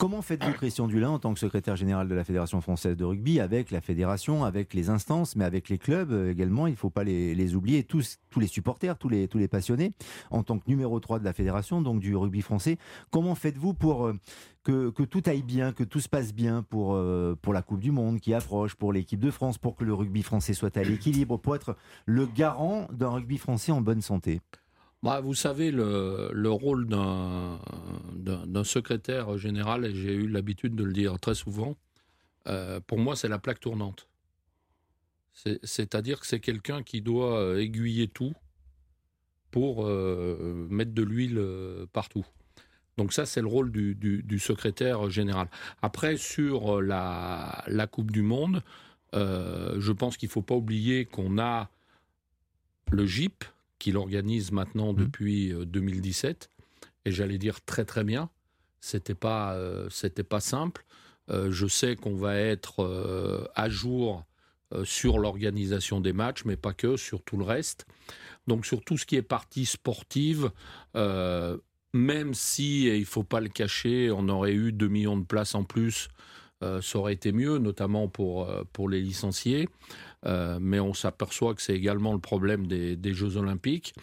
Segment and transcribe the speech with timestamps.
[0.00, 3.38] Comment faites-vous, Christian Dulin, en tant que secrétaire général de la Fédération française de rugby,
[3.38, 7.04] avec la fédération, avec les instances, mais avec les clubs également, il ne faut pas
[7.04, 9.90] les, oublier, tous, tous les supporters, tous les, tous les passionnés,
[10.30, 12.78] en tant que numéro 3 de la fédération, donc du rugby français,
[13.10, 14.18] comment faites-vous pour euh,
[14.64, 17.80] que, que, tout aille bien, que tout se passe bien pour, euh, pour la Coupe
[17.80, 20.82] du Monde qui approche, pour l'équipe de France, pour que le rugby français soit à
[20.82, 21.76] l'équilibre, pour être
[22.06, 24.40] le garant d'un rugby français en bonne santé?
[25.02, 30.92] Bah, vous savez, le, le rôle d'un secrétaire général, et j'ai eu l'habitude de le
[30.92, 31.76] dire très souvent,
[32.46, 34.08] euh, pour moi, c'est la plaque tournante.
[35.62, 38.34] C'est-à-dire que c'est quelqu'un qui doit euh, aiguiller tout
[39.50, 41.42] pour euh, mettre de l'huile
[41.92, 42.26] partout.
[42.98, 45.48] Donc ça, c'est le rôle du, secrétaire général.
[45.80, 48.62] Après, sur la, la Coupe du Monde,
[49.14, 51.70] je pense qu'il ne faut pas oublier qu'on a
[52.90, 53.44] le GIP,
[53.80, 54.96] qu'il organise maintenant mmh.
[54.96, 56.48] depuis 2017.
[56.52, 58.30] Euh, Et j'allais dire très très bien.
[58.80, 60.84] C'était pas euh, c'était pas simple.
[61.30, 64.24] Euh, je sais qu'on va être à jour
[64.84, 67.86] sur l'organisation des matchs, mais pas que, sur tout le reste.
[68.46, 70.52] Donc sur tout ce qui est partie sportive,
[70.94, 75.64] même si, il faut pas le cacher, on aurait eu 2 millions de places en
[75.64, 76.08] plus,
[76.60, 79.68] ça aurait été mieux, notamment pour, pour les licenciés.
[80.26, 83.94] Euh, mais on s'aperçoit que c'est également le problème des, Jeux Olympiques.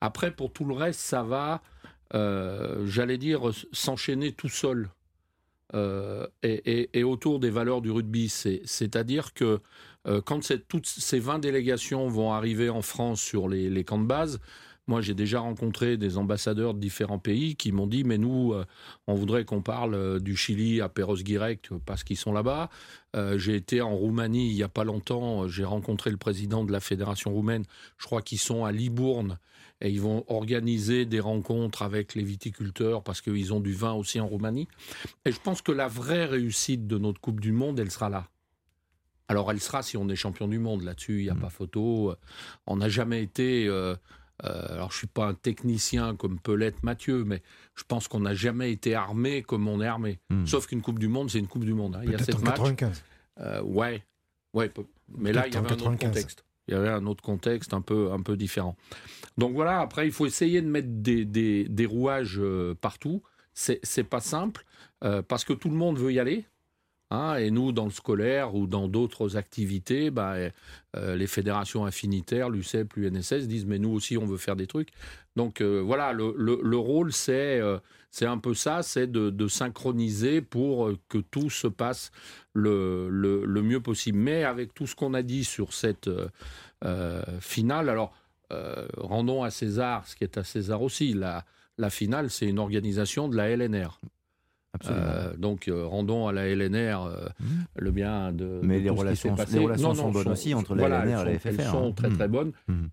[0.00, 1.62] Après, pour tout le reste, ça va,
[2.14, 4.90] euh, j'allais dire, s'enchaîner tout seul.
[5.72, 8.28] Euh, et, autour des valeurs du rugby.
[8.28, 9.60] C'est-à-dire que
[10.24, 14.40] quand toutes ces 20 délégations vont arriver en France sur les, les camps de base,
[14.90, 18.64] moi, j'ai déjà rencontré des ambassadeurs de différents pays qui m'ont dit, mais nous, euh,
[19.06, 22.70] on voudrait qu'on parle euh, du Chili à Perros-Guirec parce qu'ils sont là-bas.
[23.14, 25.46] Euh, j'ai été en Roumanie il n'y a pas longtemps.
[25.46, 27.66] J'ai rencontré le président de la fédération roumaine.
[27.98, 29.38] Je crois qu'ils sont à Libourne
[29.80, 34.18] et ils vont organiser des rencontres avec les viticulteurs parce qu'ils ont du vin aussi
[34.18, 34.66] en Roumanie.
[35.24, 38.28] Et je pense que la vraie réussite de notre Coupe du Monde, elle sera là.
[39.28, 41.40] Alors elle sera si on est champion du monde là-dessus, il n'y a mmh.
[41.40, 42.16] pas photo.
[42.66, 43.94] On n'a jamais été euh,
[44.42, 47.42] alors, je suis pas un technicien comme peut l'être Mathieu, mais
[47.74, 50.18] je pense qu'on n'a jamais été armé comme on est armé.
[50.30, 50.46] Hmm.
[50.46, 51.96] Sauf qu'une Coupe du Monde, c'est une Coupe du Monde.
[51.96, 52.02] Hein.
[52.04, 53.02] Il y a cette en 95.
[53.40, 54.04] Euh, ouais,
[54.54, 54.70] ouais,
[55.16, 56.44] mais là, il y avait un autre contexte.
[56.68, 58.76] Il y avait un autre contexte un peu, un peu différent.
[59.38, 63.22] Donc voilà, après, il faut essayer de mettre des, des, des rouages euh, partout.
[63.52, 64.64] C'est pas simple,
[65.04, 66.46] euh, parce que tout le monde veut y aller.
[67.12, 70.34] Hein, et nous, dans le scolaire ou dans d'autres activités, bah,
[70.96, 74.90] euh, les fédérations affinitaires, l'UCEP, l'UNSS disent mais nous aussi on veut faire des trucs.
[75.34, 77.78] Donc euh, voilà, le, le, rôle c'est euh,
[78.20, 82.12] un peu ça, c'est de, de, synchroniser pour que tout se passe
[82.52, 84.18] le, le, mieux possible.
[84.18, 86.08] Mais avec tout ce qu'on a dit sur cette
[87.40, 88.12] finale, alors
[88.96, 91.12] rendons à César ce qui est à César aussi.
[91.12, 91.44] La,
[91.76, 93.98] la finale, c'est une organisation de la LNR.
[94.88, 97.44] Euh, donc euh, rendons à la LNR euh, mmh.
[97.76, 98.60] le bien de.
[98.62, 101.48] Mais les, relations, les relations sont bonnes aussi entre la LNR et la FFR.
[101.48, 101.92] Elles sont hein.
[101.92, 102.32] très très mmh.
[102.32, 102.52] bonnes.
[102.68, 102.86] Mmh.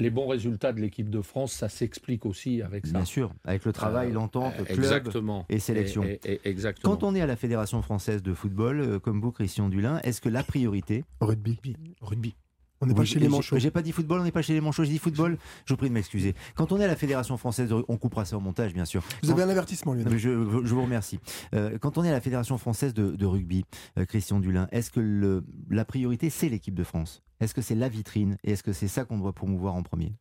[0.00, 2.92] Les bons résultats de l'équipe de France, ça s'explique aussi avec ça.
[2.94, 5.44] Bien sûr, avec le travail, l'entente, club exactement.
[5.50, 6.04] et sélection.
[6.24, 6.96] exactement.
[6.96, 10.30] Quand on est à la Fédération française de football, comme vous, Christian Dulin, est-ce que
[10.30, 11.58] la priorité Rugby.
[12.00, 12.34] Rugby.
[12.82, 13.58] On n'est pas chez les manchots.
[13.58, 15.36] J'ai pas dit football, on n'est pas chez les manchots, j'ai dit football.
[15.66, 16.34] Je vous prie de m'excuser.
[16.54, 17.84] Quand on est à la Fédération française, de...
[17.88, 19.02] on coupera ça au montage, bien sûr.
[19.22, 20.16] Vous avez un avertissement, Lionel.
[20.16, 21.20] Je, vous remercie.
[21.54, 23.66] Euh, quand on est à la Fédération française de, rugby,
[23.98, 27.22] euh, Christian Dulin, est-ce que le, la priorité, c'est l'équipe de France?
[27.40, 28.38] Est-ce que c'est la vitrine?
[28.44, 30.14] Et est-ce que c'est ça qu'on doit promouvoir en premier?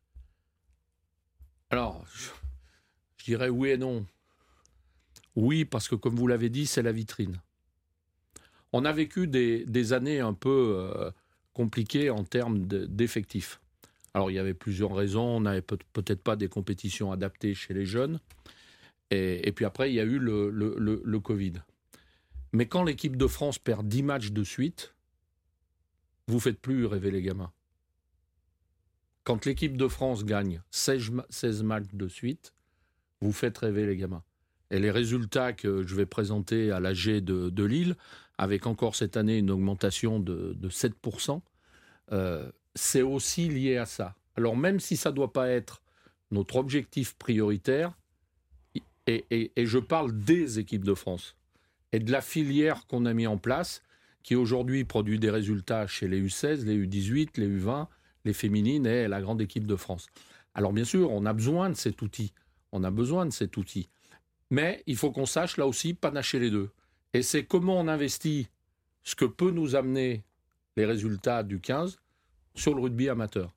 [1.69, 4.05] Alors, je, dirais oui et non.
[5.35, 7.39] Oui, parce que comme vous l'avez dit, c'est la vitrine.
[8.73, 10.91] On a vécu des, années un peu...
[10.97, 11.11] Euh,
[11.59, 13.59] compliqué en termes d'effectifs.
[14.13, 17.85] Alors il y avait plusieurs raisons, on n'avait peut-être pas des compétitions adaptées chez les
[17.85, 18.21] jeunes,
[19.11, 21.55] et, puis après il y a eu le, Covid.
[22.53, 24.95] Mais quand l'équipe de France perd 10 matchs de suite,
[26.29, 27.51] vous faites plus rêver les gamins.
[29.25, 32.53] Quand l'équipe de France gagne 16, 16 matchs de suite,
[33.19, 34.23] vous faites rêver les gamins.
[34.71, 37.97] Et les résultats que je vais présenter à l'AG de, de Lille,
[38.39, 41.39] avec encore cette année une augmentation de, 7%, euh,
[42.75, 44.15] c'est aussi lié à ça.
[44.35, 45.81] Alors même si ça ne doit pas être
[46.31, 47.93] notre objectif prioritaire,
[49.07, 51.35] et, je parle des équipes de France
[51.91, 53.81] et de la filière qu'on a mis en place,
[54.21, 57.87] qui aujourd'hui produit des résultats chez les U16, les U18, les U20,
[58.25, 60.07] les féminines et la grande équipe de France.
[60.53, 62.33] Alors bien sûr, on a besoin de cet outil.
[62.71, 63.89] On a besoin de cet outil.
[64.51, 66.69] Mais il faut qu'on sache là aussi panacher les deux.
[67.13, 68.49] Et c'est comment on investit
[69.03, 70.23] ce que peut nous amener
[70.79, 71.99] les résultats du 15
[72.55, 73.53] sur le rugby amateur.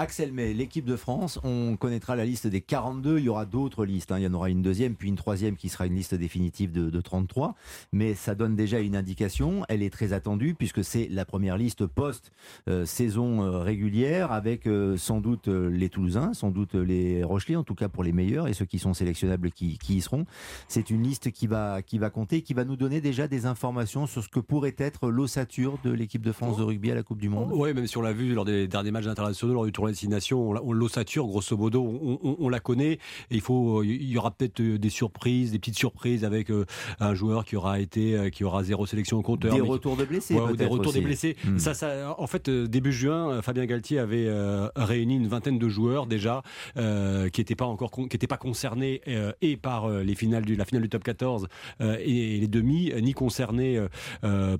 [0.00, 3.84] Axel May, l'équipe de France, on connaîtra la liste des 42, il y aura d'autres
[3.84, 4.20] listes, hein.
[4.20, 7.00] il y en aura une deuxième, puis une troisième qui sera une liste définitive de,
[7.00, 7.56] 33,
[7.92, 11.84] mais ça donne déjà une indication, elle est très attendue puisque c'est la première liste
[11.84, 17.64] post-saison euh, régulière avec euh, sans doute euh, les Toulousains, sans doute les Rochelais, en
[17.64, 20.26] tout cas pour les meilleurs et ceux qui sont sélectionnables qui, qui y seront.
[20.68, 24.06] C'est une liste qui va, qui va compter, qui va nous donner déjà des informations
[24.06, 27.18] sur ce que pourrait être l'ossature de l'équipe de France de rugby à la Coupe
[27.18, 27.50] du Monde.
[27.52, 30.50] Oui, même si on l'a vu lors des derniers matchs internationaux, lors du tournoi destination,
[30.50, 32.92] on, l'ossature, grosso modo, on, la connaît.
[32.92, 32.98] Et
[33.30, 36.64] il faut, il y aura peut-être euh, des surprises, des petites surprises avec euh,
[37.00, 39.54] un joueur qui aura été, euh, qui aura zéro sélection au compteur.
[39.54, 40.34] Des retours de blessés.
[40.56, 41.36] des retours des blessés.
[41.44, 41.58] Hmm.
[41.58, 44.28] Ça, ça, en fait, début juin, Fabien Galtier avait
[44.76, 46.42] réuni une vingtaine de joueurs déjà
[46.74, 49.00] qui n'étaient pas encore, qui n'étaient pas concernés
[49.40, 51.48] et par les finales du, la finale du top 14
[51.80, 53.80] et les demi, ni concernés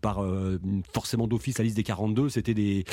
[0.01, 0.25] par
[0.93, 2.29] forcément d'office la liste des 42.
[2.29, 2.85] C'était des,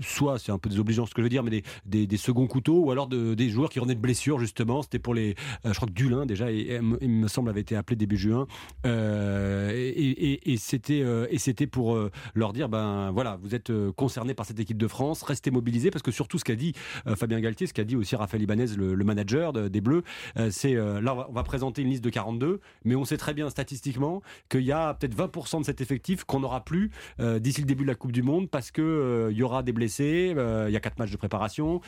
[0.00, 2.84] soit c'est un peu désobligeant ce que je veux dire, mais des, des, seconds couteaux
[2.84, 4.82] ou alors de, des joueurs qui revenaient de blessures justement.
[4.82, 5.34] C'était pour les,
[5.64, 8.46] euh, je crois que Dulin déjà, il me semble avait été appelé début juin.
[8.86, 11.98] Euh, et, et c'était euh, et c'était pour
[12.34, 16.02] leur dire ben voilà, vous êtes concernés par cette équipe de France, restez mobilisés parce
[16.02, 16.74] que surtout ce qu'a dit
[17.16, 20.02] Fabien Galtier, ce qu'a dit aussi Raphaël Ibanez, le, manager des Bleus,
[20.50, 24.22] c'est là on va, présenter une liste de 42, mais on sait très bien statistiquement
[24.48, 27.88] qu'il y a peut-être 20% de cet effectif qu'on n'aura plus d'ici le début de
[27.88, 30.98] la Coupe du Monde parce que il y aura des blessés, il y a quatre
[30.98, 31.80] matchs de préparation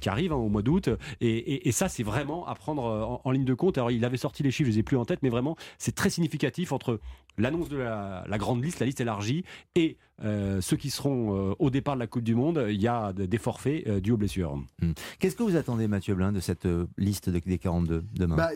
[0.00, 0.88] qui arrivent hein, au mois d'août.
[1.20, 3.78] Et, ça, c'est vraiment à prendre en, ligne de compte.
[3.78, 5.94] Alors, il avait sorti les chiffres, je les ai plus en tête, mais vraiment, c'est
[5.94, 7.00] très significatif entre
[7.36, 9.44] l'annonce de la, grande liste, la liste élargie,
[9.74, 12.66] et euh, ceux qui seront euh, au départ de la Coupe du Monde.
[12.68, 14.56] Il y a des forfaits euh, dus aux blessures.
[14.80, 14.92] Hmm.
[15.18, 18.36] Qu'est-ce que vous attendez, Mathieu Blin, de cette liste des 42 demain?
[18.36, 18.50] Bah,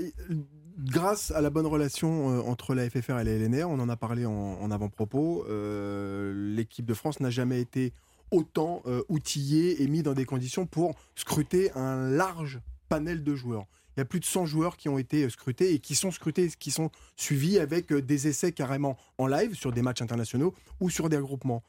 [0.78, 4.26] grâce à la bonne relation entre la FFR et la LNR, on en a parlé
[4.26, 7.92] en, en avant-propos, l'équipe de France n'a jamais été
[8.32, 13.66] autant euh, outillé et mis dans des conditions pour scruter un large panel de joueurs.
[13.96, 16.10] Il y a plus de 100 joueurs qui ont été euh, scrutés et qui sont
[16.10, 20.54] scrutés, qui sont suivis avec euh, des essais carrément en live sur des matchs internationaux
[20.80, 21.62] ou sur des regroupements.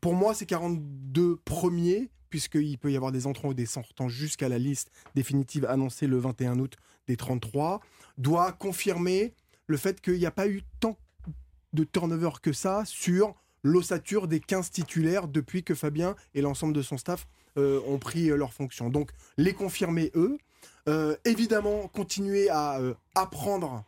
[0.00, 4.48] pour moi, ces 42 premiers, puisqu'il peut y avoir des entrants ou des sortants jusqu'à
[4.48, 6.76] la liste définitive annoncée le 21 août
[7.06, 7.80] des 33,
[8.16, 9.34] doit confirmer
[9.66, 10.96] le fait qu'il n'y a pas eu tant
[11.72, 16.82] de turnover que ça sur l'ossature des 15 titulaires depuis que Fabien et l'ensemble de
[16.82, 17.26] son staff
[17.56, 18.88] euh, ont pris euh, leur fonction.
[18.88, 20.38] Donc les confirmer eux,
[20.88, 22.80] euh, évidemment continuer à
[23.14, 23.84] apprendre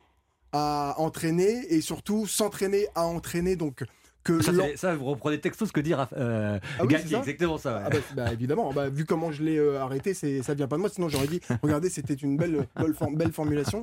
[0.53, 3.85] à entraîner et surtout s'entraîner à entraîner donc
[4.23, 4.43] que
[4.77, 7.85] ça, vous reprenez texto ce que dit euh, ah exactement ça.
[7.87, 10.83] Ah bah, bah, évidemment, bah, vu comment je l'ai arrêté, c'est ça vient pas de
[10.83, 10.91] moi.
[10.91, 12.67] Sinon j'aurais dit, regardez, c'était une belle,
[13.15, 13.83] belle, formulation.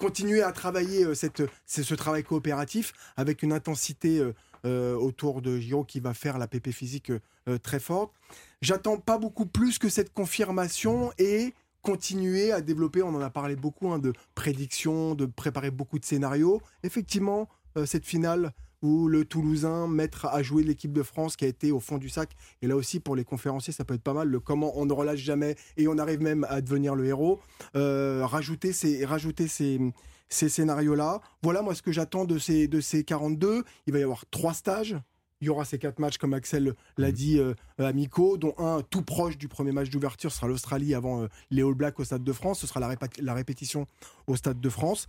[0.00, 4.24] continuer à travailler cette, ce travail coopératif avec une intensité
[4.66, 7.12] euh, autour de Giro qui va faire la PP physique
[7.48, 8.14] euh, très forte.
[8.62, 11.52] J'attends pas beaucoup plus que cette confirmation et
[11.84, 16.04] continuer à développer, on en a parlé beaucoup, hein, de prédictions, de préparer beaucoup de
[16.04, 16.60] scénarios.
[16.82, 18.52] Effectivement, euh, cette finale
[18.82, 22.08] où le Toulousain mettre à jouer l'équipe de France qui a été au fond du
[22.08, 22.30] sac.
[22.62, 24.28] Et là aussi, pour les conférenciers, ça peut être pas mal.
[24.28, 27.40] Le comment on ne relâche jamais et on arrive même à devenir le héros.
[27.74, 29.80] rajouter ces, rajouter ces
[30.28, 31.20] scénarios-là.
[31.42, 33.64] Voilà moi ce que j'attends de ces, de ces 42.
[33.86, 34.96] Il va y avoir trois stages.
[35.44, 37.12] Il y aura ces quatre matchs, comme Axel l'a mm.
[37.12, 41.26] dit, euh, amicaux, dont un tout proche du premier match d'ouverture sera l'Australie avant euh,
[41.50, 42.60] les All Blacks au Stade de France.
[42.60, 43.86] Ce sera la, la répétition
[44.26, 45.06] au Stade de France.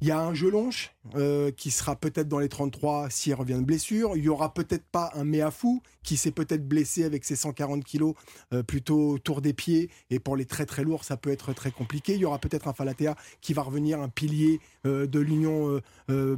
[0.00, 3.64] Il y a un Gelonche euh, qui sera peut-être dans les 33 s'il revient de
[3.64, 4.16] blessure.
[4.16, 8.14] Il y aura peut-être pas un Méafou qui s'est peut-être blessé avec ses 140 kilos
[8.52, 9.90] euh, plutôt autour des pieds.
[10.10, 12.14] Et pour les très très lourds, ça peut être très compliqué.
[12.14, 16.36] Il y aura peut-être un Falatea qui va revenir, un pilier euh, de l'Union de,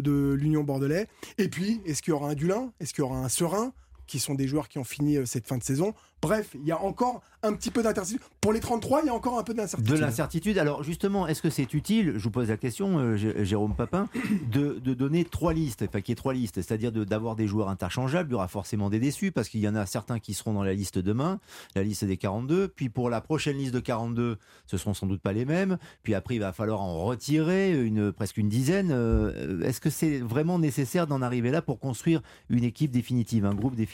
[0.00, 1.06] de l'Union Bordelais.
[1.36, 2.72] Et puis, est-ce qu'il y aura un Dulin?
[2.80, 3.74] Est-ce qu'il y aura un Serein?
[4.06, 5.94] Qui sont des joueurs qui ont fini cette fin de saison
[6.24, 8.22] Bref, il y a encore un petit peu d'incertitude.
[8.40, 9.94] Pour les 33, il y a encore un peu d'incertitude.
[9.94, 10.56] De l'incertitude.
[10.56, 14.08] Alors justement, est-ce que c'est utile, je vous pose la question, euh, Jérôme Papin,
[14.50, 18.30] de, donner trois listes, enfin qu'il y ait trois listes, c'est-à-dire d'avoir des joueurs interchangeables,
[18.30, 20.62] il y aura forcément des déçus, parce qu'il y en a certains qui seront dans
[20.62, 21.40] la liste demain,
[21.74, 25.20] la liste des 42, puis pour la prochaine liste de 42, ce seront sans doute
[25.20, 28.92] pas les mêmes, puis après il va falloir en retirer une, presque une dizaine.
[28.92, 33.54] Euh, est-ce que c'est vraiment nécessaire d'en arriver là pour construire une équipe définitive, un
[33.54, 33.93] groupe définitif?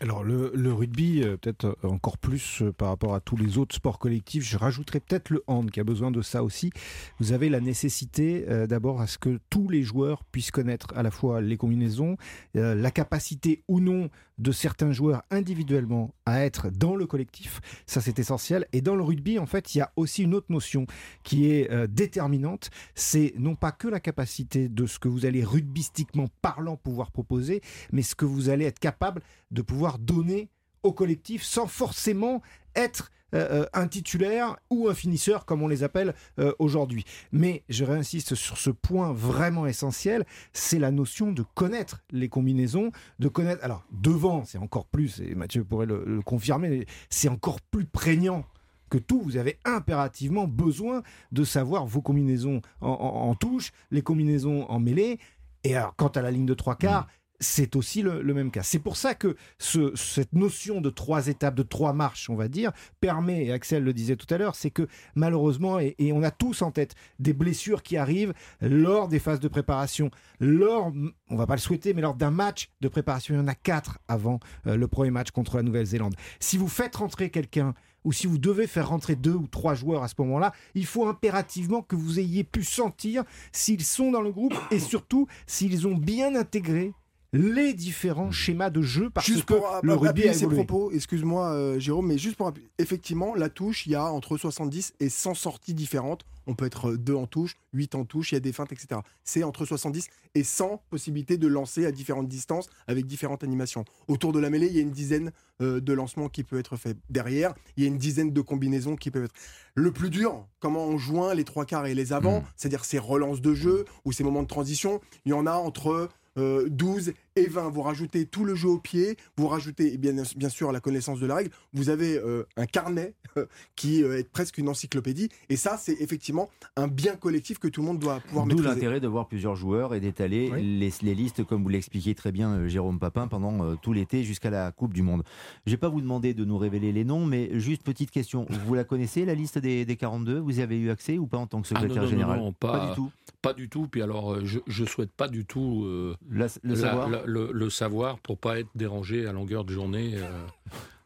[0.00, 3.98] Alors le, rugby, euh, peut-être encore plus euh, par rapport à tous les autres sports
[3.98, 4.42] collectifs.
[4.44, 6.70] Je rajouterais peut-être le hand qui a besoin de ça aussi.
[7.18, 11.02] Vous avez la nécessité euh, d'abord à ce que tous les joueurs puissent connaître à
[11.02, 12.16] la fois les combinaisons,
[12.54, 14.08] la capacité ou non
[14.38, 17.60] de certains joueurs individuellement à être dans le collectif.
[17.86, 18.66] Ça, c'est essentiel.
[18.72, 20.86] Et dans le rugby, en fait, il y a aussi une autre notion
[21.22, 22.70] qui est déterminante.
[22.94, 27.60] C'est non pas que la capacité de ce que vous allez rugbystiquement parlant pouvoir proposer,
[27.92, 30.48] mais ce que vous allez être capable de pouvoir donner
[30.82, 32.42] au collectif sans forcément
[32.74, 37.04] être euh, euh, un titulaire ou un finisseur, comme on les appelle euh, aujourd'hui.
[37.32, 42.92] Mais je réinsiste sur ce point vraiment essentiel, c'est la notion de connaître les combinaisons,
[43.18, 43.64] de connaître...
[43.64, 48.44] Alors, devant, c'est encore plus, et Mathieu pourrait le, confirmer, c'est encore plus prégnant
[48.88, 54.78] que tout, vous avez impérativement besoin de savoir vos combinaisons en, touche, les combinaisons en
[54.78, 55.18] mêlée.
[55.64, 58.62] Et alors, quant à la ligne de trois quarts, mmh c'est aussi le, même cas.
[58.62, 62.72] C'est pour ça que cette notion de trois étapes, de trois marches, on va dire,
[63.00, 66.62] permet, et Axel le disait tout à l'heure, c'est que malheureusement, et, on a tous
[66.62, 70.10] en tête des blessures qui arrivent lors des phases de préparation,
[70.40, 70.92] lors,
[71.28, 73.54] on va pas le souhaiter, mais lors d'un match de préparation, il y en a
[73.54, 76.14] quatre avant euh, le premier match contre la Nouvelle-Zélande.
[76.40, 77.74] Si vous faites rentrer quelqu'un
[78.04, 81.06] ou si vous devez faire rentrer deux ou trois joueurs à ce moment-là, il faut
[81.06, 85.96] impérativement que vous ayez pu sentir s'ils sont dans le groupe et surtout s'ils ont
[85.96, 86.92] bien intégré
[87.34, 91.52] les différents schémas de jeu parce juste que pour le rugby a ses propos, excuse-moi
[91.52, 95.34] euh, Jérôme, mais juste pour effectivement la touche, il y a entre 70 et 100
[95.34, 96.24] sorties différentes.
[96.46, 99.00] On peut être 2 en touche, 8 en touche, il y a des feintes, etc.
[99.24, 103.84] C'est entre 70 et 100 possibilités de lancer à différentes distances avec différentes animations.
[104.06, 106.76] Autour de la mêlée, il y a une dizaine euh, de lancements qui peuvent être
[106.76, 106.96] faits.
[107.10, 109.34] Derrière, il y a une dizaine de combinaisons qui peuvent être.
[109.74, 112.44] Le plus dur, comment on joint les trois quarts et les avants, mm.
[112.56, 116.10] c'est-à-dire ces relances de jeu ou ces moments de transition, il y en a entre
[116.36, 117.70] 12 euh, et 20.
[117.70, 121.26] Vous rajoutez tout le jeu au pied, vous rajoutez bien, bien sûr la connaissance de
[121.26, 121.50] la règle.
[121.72, 123.14] Vous avez euh, un carnet
[123.76, 125.28] qui euh, est presque une encyclopédie.
[125.48, 128.46] Et ça, c'est effectivement un bien collectif que tout le monde doit pouvoir.
[128.46, 132.68] D'où l'intérêt de voir plusieurs joueurs et d'étaler les, listes, comme vous l'expliquiez très bien,
[132.68, 135.22] Jérôme Papin, pendant tout l'été jusqu'à la Coupe du Monde.
[135.66, 138.46] Je ne vais pas vous demander de nous révéler les noms, mais juste petite question.
[138.66, 141.46] Vous la connaissez, la liste des, 42 Vous y avez eu accès ou pas en
[141.46, 142.40] tant que ah, secrétaire général?
[142.58, 143.10] pas, du tout.
[143.42, 143.88] Pas du tout.
[143.88, 145.86] Puis alors, je ne souhaite pas du tout
[146.28, 147.23] le, savoir?
[147.26, 150.30] Le, savoir pour pas être dérangé à longueur de journée euh,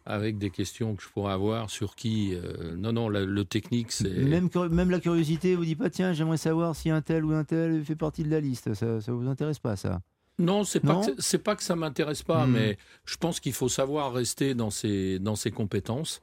[0.06, 2.34] avec des questions que je pourrais avoir sur qui.
[2.34, 4.08] Euh, non, non, le technique, c'est.
[4.08, 7.44] Même, même la curiosité vous dit pas tiens, j'aimerais savoir si un tel ou un
[7.44, 8.74] tel fait partie de la liste.
[8.74, 10.00] Ça, ça vous intéresse pas, ça?
[10.38, 12.52] Non, c'est pas c'est pas que ça m'intéresse pas, hmm.
[12.52, 16.22] mais je pense qu'il faut savoir rester dans ses dans ses compétences.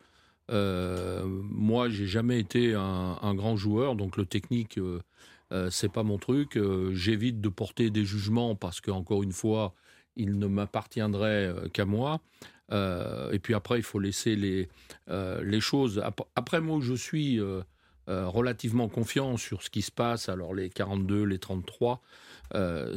[0.52, 6.18] Euh, moi, j'ai jamais été un, grand joueur, donc le technique, euh, c'est pas mon
[6.18, 6.58] truc.
[6.58, 9.74] Euh, j'évite de porter des jugements parce qu'encore une fois,
[10.16, 12.22] il ne m'appartiendrait euh, qu'à moi.
[12.72, 14.68] et puis après, il faut laisser les,
[15.08, 16.02] les choses.
[16.36, 17.40] Après, moi, je suis
[18.08, 20.30] relativement confiant sur ce qui se passe.
[20.30, 22.02] Alors, les 42, les 33,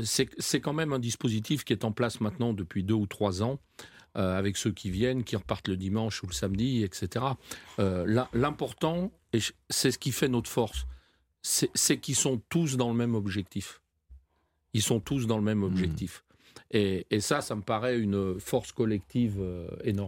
[0.03, 3.59] c'est quand même un dispositif qui est en place maintenant depuis deux ou trois ans.
[4.15, 7.27] avec ceux qui viennent, qui repartent le dimanche ou le samedi, etc.
[8.33, 9.13] L'important,
[9.69, 10.87] c'est ce qui fait notre force,
[11.43, 13.81] c'est qu'ils sont tous dans le même objectif.
[14.75, 15.65] Ils sont tous dans le même hmm.
[15.65, 16.25] objectif.
[16.71, 20.07] Et, ça, ça me paraît une force collective euh, énorme.